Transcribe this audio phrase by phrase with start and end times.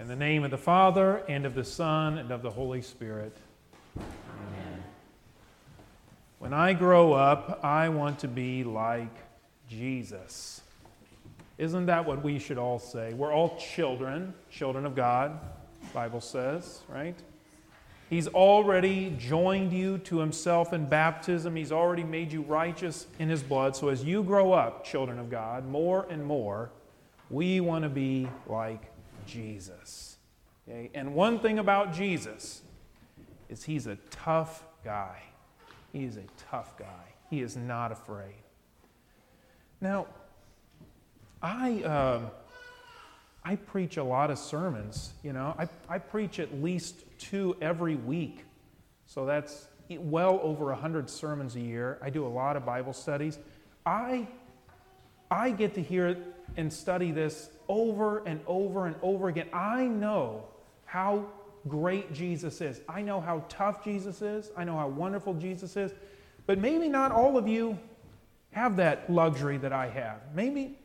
[0.00, 3.36] In the name of the Father, and of the Son, and of the Holy Spirit.
[3.98, 4.82] Amen.
[6.38, 9.14] When I grow up, I want to be like
[9.68, 10.62] Jesus.
[11.58, 13.12] Isn't that what we should all say?
[13.12, 15.38] We're all children, children of God,
[15.92, 17.18] Bible says, right?
[18.08, 21.54] He's already joined you to himself in baptism.
[21.56, 23.76] He's already made you righteous in his blood.
[23.76, 26.70] So as you grow up, children of God, more and more,
[27.28, 28.89] we want to be like
[29.30, 30.16] Jesus.
[30.68, 30.90] Okay?
[30.94, 32.62] And one thing about Jesus
[33.48, 35.22] is he's a tough guy.
[35.92, 37.14] He is a tough guy.
[37.30, 38.34] He is not afraid.
[39.80, 40.06] Now,
[41.42, 42.20] I, uh,
[43.44, 45.12] I preach a lot of sermons.
[45.22, 48.44] You know, I, I preach at least two every week.
[49.06, 51.98] So that's well over 100 sermons a year.
[52.02, 53.38] I do a lot of Bible studies.
[53.86, 54.28] I,
[55.30, 56.16] I get to hear
[56.56, 59.48] and study this over and over and over again.
[59.52, 60.44] I know
[60.84, 61.26] how
[61.68, 62.80] great Jesus is.
[62.88, 64.50] I know how tough Jesus is.
[64.56, 65.92] I know how wonderful Jesus is.
[66.46, 67.78] But maybe not all of you
[68.52, 70.20] have that luxury that I have.
[70.34, 70.78] Maybe,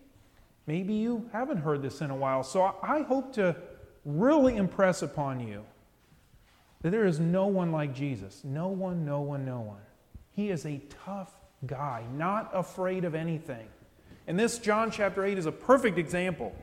[0.67, 2.44] maybe you haven't heard this in a while.
[2.44, 3.55] So I hope to
[4.05, 5.63] really impress upon you
[6.81, 8.44] that there is no one like Jesus.
[8.44, 9.81] No one, no one, no one.
[10.33, 11.33] He is a tough
[11.66, 13.67] guy, not afraid of anything.
[14.28, 16.56] And this John chapter 8 is a perfect example.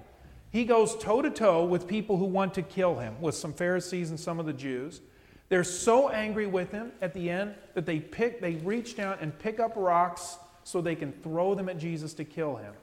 [0.51, 4.11] He goes toe to toe with people who want to kill him, with some Pharisees
[4.11, 5.01] and some of the Jews.
[5.49, 9.39] They're so angry with him at the end that they pick, they reach down and
[9.39, 12.75] pick up rocks so they can throw them at Jesus to kill him.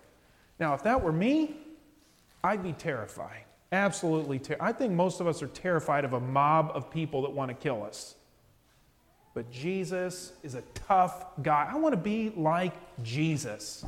[0.60, 1.58] Now, if that were me,
[2.44, 3.44] I'd be terrified.
[3.72, 7.32] Absolutely ter- I think most of us are terrified of a mob of people that
[7.32, 8.16] want to kill us.
[9.34, 11.70] But Jesus is a tough guy.
[11.72, 13.86] I want to be like Jesus.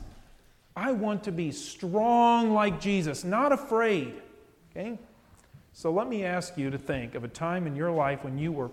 [0.75, 4.21] I want to be strong like Jesus, not afraid.
[4.71, 4.97] Okay?
[5.73, 8.51] So let me ask you to think of a time in your life when you
[8.51, 8.71] were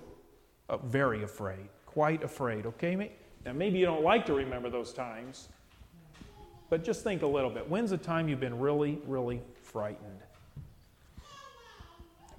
[0.68, 2.66] uh, very afraid, quite afraid.
[2.66, 3.10] Okay?
[3.44, 5.48] Now, maybe you don't like to remember those times,
[6.70, 7.68] but just think a little bit.
[7.68, 10.20] When's the time you've been really, really frightened?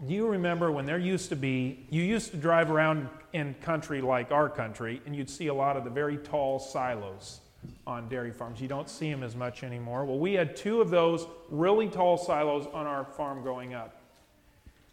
[0.07, 4.00] Do you remember when there used to be, you used to drive around in country
[4.00, 7.41] like our country, and you'd see a lot of the very tall silos
[7.85, 8.61] on dairy farms.
[8.61, 10.05] You don't see them as much anymore.
[10.05, 13.95] Well, we had two of those really tall silos on our farm growing up.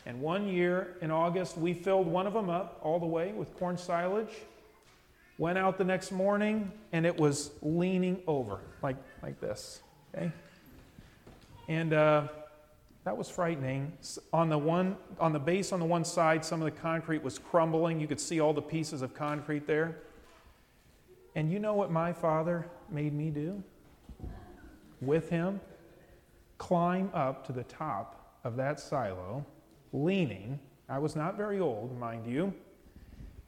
[0.07, 3.55] And one year in August, we filled one of them up all the way with
[3.57, 4.31] corn silage.
[5.39, 9.83] Went out the next morning, and it was leaning over like, like this.
[10.15, 10.33] Okay?
[11.69, 12.29] And uh,
[13.05, 13.93] that was frightening.
[14.33, 17.39] On the, one, on the base on the one side, some of the concrete was
[17.39, 18.01] crumbling.
[18.01, 19.99] You could see all the pieces of concrete there.
[21.37, 23.63] And you know what my father made me do?
[25.03, 25.61] With him,
[26.57, 29.45] climb up to the top of that silo,
[29.93, 30.59] leaning.
[30.89, 32.55] I was not very old, mind you.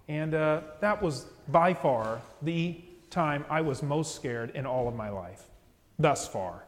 [0.07, 2.79] And uh, that was by far the
[3.09, 5.45] time I was most scared in all of my life,
[5.99, 6.65] thus far.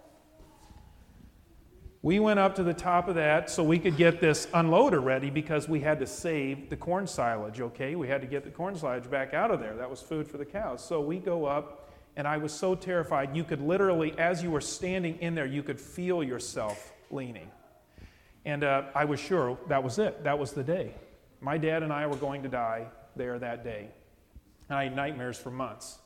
[2.02, 5.28] We went up to the top of that so we could get this unloader ready
[5.28, 7.94] because we had to save the corn silage, okay?
[7.94, 9.76] We had to get the corn silage back out of there.
[9.76, 10.82] That was food for the cows.
[10.82, 13.36] So we go up, and I was so terrified.
[13.36, 17.50] You could literally, as you were standing in there, you could feel yourself leaning.
[18.46, 20.24] And uh, I was sure that was it.
[20.24, 20.94] That was the day.
[21.42, 23.88] My dad and I were going to die there that day.
[24.70, 25.98] And I had nightmares for months.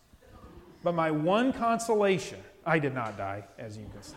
[0.83, 4.17] But my one consolation, I did not die, as you can see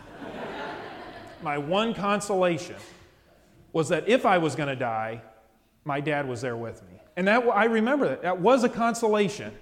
[1.42, 2.76] my one consolation
[3.72, 5.22] was that if I was going to die,
[5.84, 7.00] my dad was there with me.
[7.16, 8.22] And that, I remember that.
[8.22, 9.52] That was a consolation.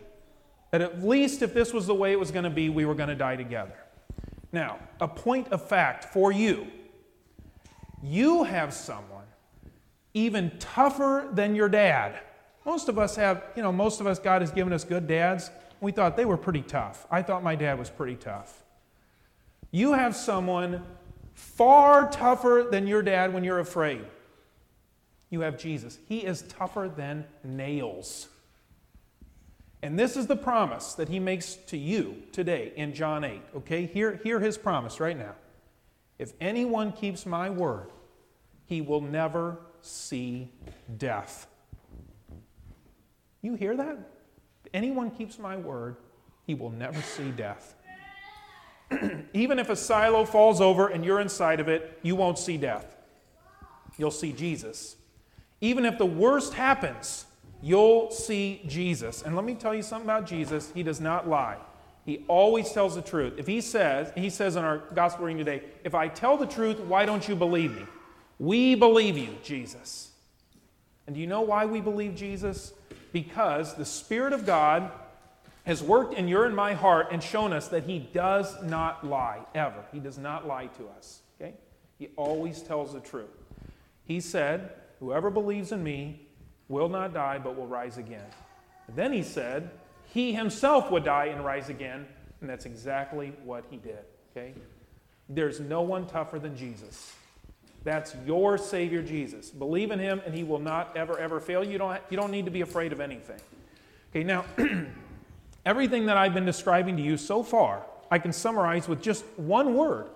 [0.70, 2.94] That at least if this was the way it was going to be, we were
[2.94, 3.76] going to die together.
[4.52, 6.66] Now, a point of fact for you
[8.02, 9.24] you have someone
[10.14, 12.20] even tougher than your dad.
[12.64, 15.50] Most of us have, you know, most of us, God has given us good dads.
[15.80, 17.06] We thought they were pretty tough.
[17.10, 18.62] I thought my dad was pretty tough.
[19.70, 20.84] You have someone
[21.36, 24.04] far tougher than your dad when you're afraid.
[25.28, 25.98] You have Jesus.
[26.08, 28.28] He is tougher than nails.
[29.82, 33.40] And this is the promise that he makes to you today in John 8.
[33.56, 35.34] Okay, hear, hear his promise right now.
[36.18, 37.92] If anyone keeps my word,
[38.64, 40.50] he will never see
[40.96, 41.46] death.
[43.42, 43.98] You hear that?
[44.64, 45.96] If anyone keeps my word,
[46.46, 47.75] he will never see death.
[49.32, 52.96] Even if a silo falls over and you're inside of it, you won't see death.
[53.98, 54.96] You'll see Jesus.
[55.60, 57.26] Even if the worst happens,
[57.62, 59.22] you'll see Jesus.
[59.22, 60.70] And let me tell you something about Jesus.
[60.74, 61.56] He does not lie.
[62.04, 63.34] He always tells the truth.
[63.36, 66.78] If he says, he says in our gospel reading today, if I tell the truth,
[66.78, 67.82] why don't you believe me?
[68.38, 70.12] We believe you, Jesus.
[71.06, 72.72] And do you know why we believe Jesus?
[73.12, 74.92] Because the Spirit of God
[75.66, 79.40] has worked in your and my heart and shown us that He does not lie,
[79.54, 79.84] ever.
[79.92, 81.20] He does not lie to us.
[81.40, 81.54] Okay?
[81.98, 83.30] He always tells the truth.
[84.04, 84.70] He said,
[85.00, 86.26] Whoever believes in me
[86.68, 88.24] will not die, but will rise again.
[88.86, 89.70] And then he said,
[90.14, 92.06] He himself would die and rise again.
[92.40, 94.04] And that's exactly what he did.
[94.30, 94.54] Okay?
[95.28, 97.12] There's no one tougher than Jesus.
[97.82, 99.50] That's your Savior, Jesus.
[99.50, 101.62] Believe in Him, and He will not ever, ever fail.
[101.62, 103.38] You don't, you don't need to be afraid of anything.
[104.10, 104.44] Okay, now,
[105.66, 109.74] everything that I've been describing to you so far, I can summarize with just one
[109.74, 110.06] word.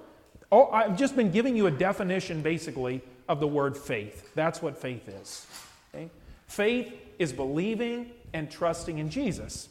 [0.51, 4.31] Oh, I've just been giving you a definition, basically, of the word faith.
[4.35, 5.47] That's what faith is.
[5.95, 6.09] Okay?
[6.47, 9.69] Faith is believing and trusting in Jesus.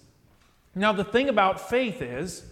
[0.76, 2.46] Now, the thing about faith is,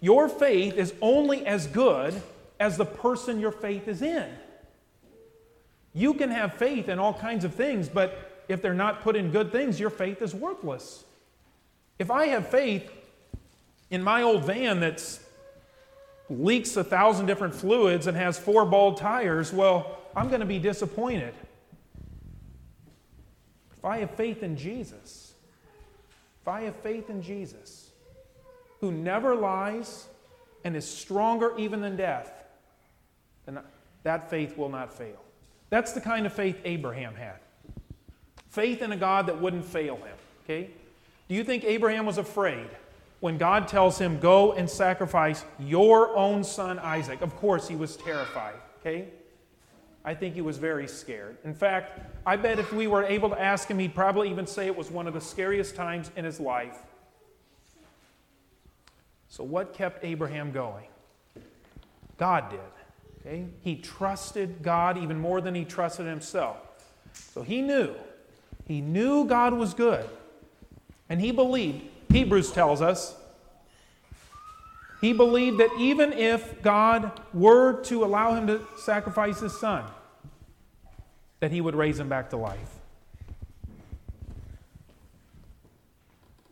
[0.00, 2.20] your faith is only as good
[2.60, 4.28] as the person your faith is in.
[5.94, 9.30] You can have faith in all kinds of things, but if they're not put in
[9.30, 11.04] good things, your faith is worthless.
[11.98, 12.90] If I have faith
[13.90, 15.20] in my old van that's
[16.30, 20.58] leaks a thousand different fluids and has four bald tires, well, I'm going to be
[20.58, 21.34] disappointed.
[23.76, 25.34] If I have faith in Jesus,
[26.42, 27.90] if I have faith in Jesus,
[28.80, 30.06] who never lies
[30.64, 32.44] and is stronger even than death,
[33.46, 33.60] then
[34.02, 35.22] that faith will not fail.
[35.70, 37.38] That's the kind of faith Abraham had.
[38.50, 40.16] Faith in a God that wouldn't fail him.
[40.44, 40.70] Okay?
[41.28, 42.68] Do you think Abraham was afraid
[43.20, 47.20] when God tells him, Go and sacrifice your own son Isaac?
[47.20, 48.54] Of course, he was terrified.
[48.80, 49.08] Okay?
[50.04, 51.36] I think he was very scared.
[51.44, 54.66] In fact, I bet if we were able to ask him, he'd probably even say
[54.66, 56.78] it was one of the scariest times in his life.
[59.28, 60.86] So, what kept Abraham going?
[62.16, 62.60] God did.
[63.20, 63.46] Okay?
[63.60, 66.56] He trusted God even more than he trusted himself.
[67.12, 67.94] So he knew.
[68.66, 70.08] He knew God was good.
[71.08, 71.82] And he believed.
[72.10, 73.14] Hebrews tells us
[75.00, 79.84] he believed that even if God were to allow him to sacrifice his son,
[81.40, 82.78] that he would raise him back to life.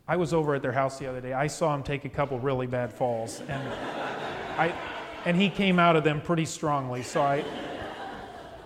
[0.07, 1.33] I was over at their house the other day.
[1.33, 3.41] I saw him take a couple really bad falls.
[3.49, 3.67] And
[4.57, 4.73] I,
[5.25, 7.03] and he came out of them pretty strongly.
[7.03, 7.43] So I,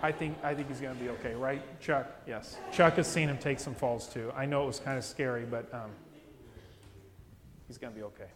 [0.02, 2.06] I think, I think he's going to be okay, right, Chuck?
[2.26, 2.58] Yes.
[2.72, 4.32] Chuck has seen him take some falls too.
[4.36, 5.90] I know it was kind of scary, but um,
[7.68, 8.28] he's going to be okay.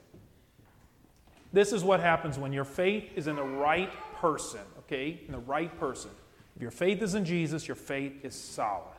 [1.53, 5.21] This is what happens when your faith is in the right person, okay?
[5.27, 6.11] In the right person.
[6.55, 8.95] If your faith is in Jesus, your faith is solid.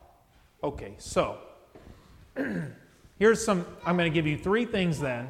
[0.64, 1.38] Okay, so
[3.20, 5.30] here's some, I'm going to give you three things then.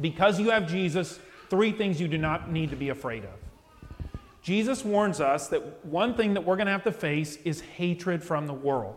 [0.00, 1.18] Because you have Jesus,
[1.48, 3.43] three things you do not need to be afraid of.
[4.44, 8.22] Jesus warns us that one thing that we're going to have to face is hatred
[8.22, 8.94] from the world.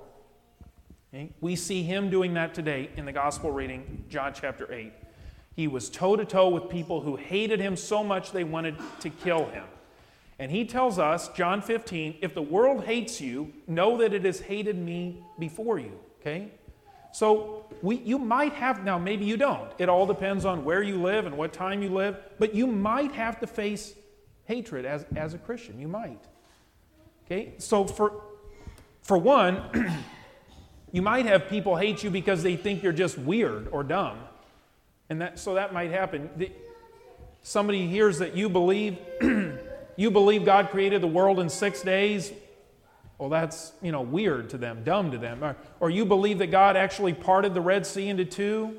[1.13, 1.31] Okay?
[1.39, 4.91] We see him doing that today in the gospel reading, John chapter 8.
[5.55, 9.09] He was toe to toe with people who hated him so much they wanted to
[9.09, 9.63] kill him.
[10.37, 14.41] And he tells us, John 15, if the world hates you, know that it has
[14.41, 15.97] hated me before you.
[16.19, 16.51] Okay?
[17.13, 19.71] So we, you might have, now maybe you don't.
[19.77, 23.13] It all depends on where you live and what time you live, but you might
[23.13, 23.95] have to face
[24.47, 25.79] hatred as, as a Christian.
[25.79, 26.19] You might.
[27.25, 27.53] Okay?
[27.57, 28.23] So for,
[29.01, 29.61] for one,
[30.91, 34.17] you might have people hate you because they think you're just weird or dumb.
[35.09, 36.29] And that, so that might happen.
[36.35, 36.51] The,
[37.43, 38.97] somebody hears that you believe
[39.95, 42.31] you believe God created the world in six days
[43.17, 45.43] well, that's, you know, weird to them, dumb to them.
[45.43, 48.77] Or, or you believe that God actually parted the Red Sea into two.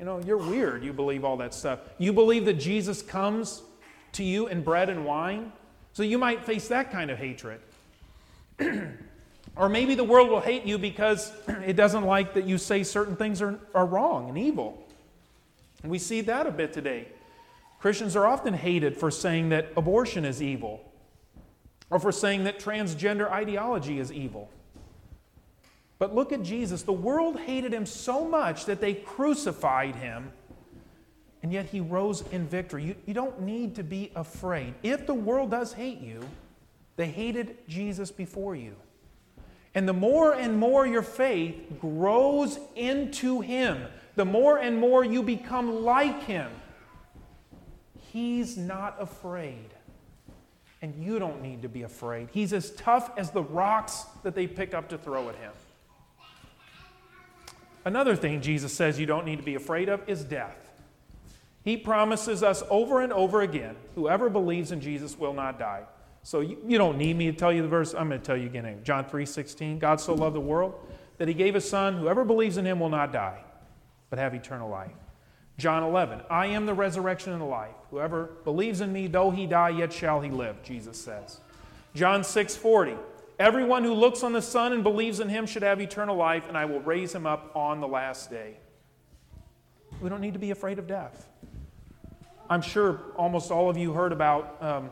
[0.00, 0.82] You know, you're weird.
[0.82, 1.78] You believe all that stuff.
[1.98, 3.62] You believe that Jesus comes
[4.16, 5.52] to you in bread and wine.
[5.92, 7.60] So you might face that kind of hatred.
[9.56, 11.32] or maybe the world will hate you because
[11.66, 14.86] it doesn't like that you say certain things are, are wrong and evil.
[15.82, 17.08] And we see that a bit today.
[17.78, 20.80] Christians are often hated for saying that abortion is evil
[21.90, 24.50] or for saying that transgender ideology is evil.
[25.98, 26.82] But look at Jesus.
[26.82, 30.32] The world hated him so much that they crucified him,
[31.46, 32.82] and yet he rose in victory.
[32.82, 34.74] You, you don't need to be afraid.
[34.82, 36.28] If the world does hate you,
[36.96, 38.74] they hated Jesus before you.
[39.72, 43.86] And the more and more your faith grows into him,
[44.16, 46.50] the more and more you become like him,
[48.12, 49.72] he's not afraid
[50.82, 52.28] and you don't need to be afraid.
[52.32, 55.52] He's as tough as the rocks that they pick up to throw at him.
[57.84, 60.65] Another thing Jesus says you don't need to be afraid of is death.
[61.66, 65.82] He promises us over and over again whoever believes in Jesus will not die.
[66.22, 67.92] So you, you don't need me to tell you the verse.
[67.92, 68.82] I'm going to tell you again.
[68.84, 69.80] John 3:16.
[69.80, 70.74] God so loved the world
[71.18, 71.98] that he gave his son.
[71.98, 73.42] Whoever believes in him will not die,
[74.10, 74.92] but have eternal life.
[75.58, 76.20] John 11.
[76.30, 77.74] I am the resurrection and the life.
[77.90, 81.40] Whoever believes in me, though he die, yet shall he live, Jesus says.
[81.96, 82.96] John 6:40.
[83.40, 86.56] Everyone who looks on the Son and believes in him should have eternal life, and
[86.56, 88.56] I will raise him up on the last day.
[90.00, 91.28] We don't need to be afraid of death.
[92.48, 94.90] I'm sure almost all of you heard about um,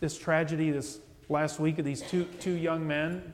[0.00, 3.32] this tragedy this last week of these two, two young men.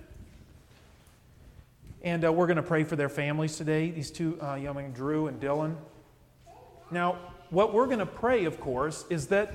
[2.02, 4.92] And uh, we're going to pray for their families today, these two uh, young men,
[4.92, 5.74] Drew and Dylan.
[6.92, 7.18] Now,
[7.50, 9.52] what we're going to pray, of course, is that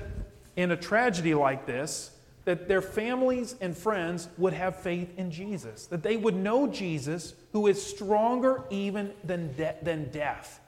[0.56, 2.10] in a tragedy like this,
[2.44, 7.32] that their families and friends would have faith in Jesus, that they would know Jesus,
[7.52, 10.60] who is stronger even than, de- than death,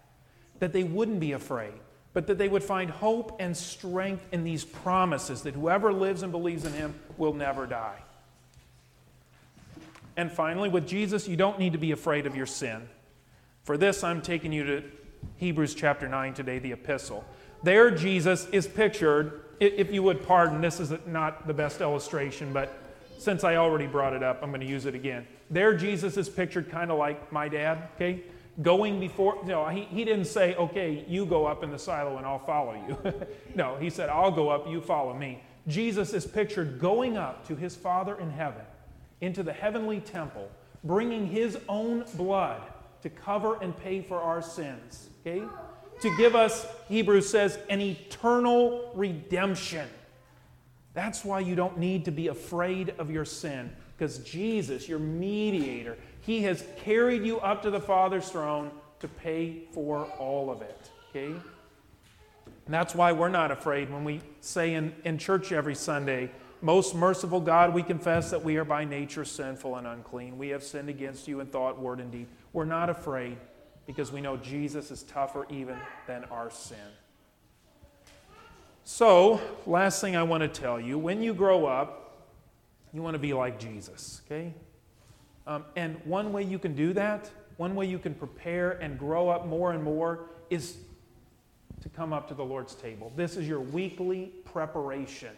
[0.59, 1.75] that they wouldn't be afraid,
[2.17, 6.33] but that they would find hope and strength in these promises that whoever lives and
[6.33, 7.99] believes in him will never die.
[10.17, 12.89] And finally, with Jesus, you don't need to be afraid of your sin.
[13.65, 14.83] For this, I'm taking you to
[15.37, 17.23] Hebrews chapter 9 today, the epistle.
[17.63, 22.79] There, Jesus is pictured, if you would pardon, this is not the best illustration, but
[23.19, 25.27] since I already brought it up, I'm going to use it again.
[25.51, 28.23] There, Jesus is pictured kind of like my dad, okay?
[28.63, 32.27] Going before, no, he, he didn't say, okay, you go up in the silo and
[32.27, 33.13] I'll follow you.
[33.55, 35.43] no, he said, I'll go up, you follow me.
[35.69, 38.63] Jesus is pictured going up to his Father in heaven,
[39.21, 40.49] into the heavenly temple,
[40.85, 42.63] bringing his own blood
[43.03, 45.45] to cover and pay for our sins, okay?
[46.01, 49.89] To give us, Hebrews says, an eternal redemption.
[50.97, 55.99] That's why you don't need to be afraid of your sin, because Jesus, your mediator,
[56.23, 60.91] he has carried you up to the Father's throne to pay for all of it,
[61.11, 61.27] okay?
[61.27, 61.43] And
[62.75, 66.31] that's why we're not afraid when we say in, in church every Sunday,
[66.63, 70.39] most merciful God, we confess that we are by nature sinful and unclean.
[70.39, 72.27] We have sinned against you in thought, word, and deed.
[72.55, 73.37] We're not afraid
[73.87, 75.77] because we know Jesus is tougher even
[76.07, 76.79] than our sin.
[78.89, 82.29] So, last thing I want to tell you when you grow up,
[82.93, 84.55] you want to be like Jesus, okay?
[85.45, 89.29] Um, and one way you can do that, one way you can prepare and grow
[89.29, 90.77] up more and more is
[91.83, 93.13] to come up to the Lord's table.
[93.17, 95.35] This is your weekly preparation.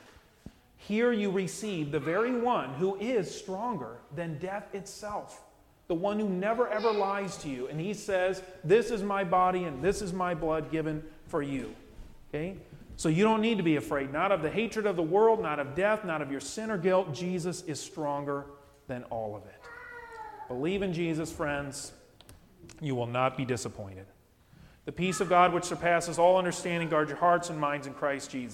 [0.76, 5.40] Here you receive the very one who is stronger than death itself,
[5.87, 7.69] the one who never ever lies to you.
[7.69, 11.75] And he says, This is my body and this is my blood given for you.
[12.28, 12.59] Okay?
[12.99, 15.61] So you don't need to be afraid, not of the hatred of the world, not
[15.61, 17.14] of death, not of your sin or guilt.
[17.14, 18.47] Jesus is stronger
[18.88, 19.55] than all of it.
[20.49, 21.93] Believe in Jesus, friends.
[22.81, 24.07] You will not be disappointed.
[24.85, 28.33] The peace of God, which surpasses all understanding, guard your hearts and minds in Christ
[28.33, 28.47] Jesus.